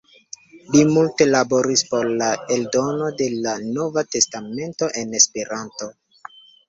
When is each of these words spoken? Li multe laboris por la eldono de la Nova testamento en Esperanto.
Li 0.75 0.79
multe 0.91 1.25
laboris 1.33 1.83
por 1.91 2.09
la 2.21 2.29
eldono 2.55 3.09
de 3.21 3.27
la 3.47 3.53
Nova 3.67 4.05
testamento 4.17 4.91
en 5.03 5.15
Esperanto. 5.21 5.91